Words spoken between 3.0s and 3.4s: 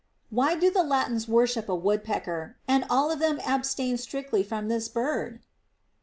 of them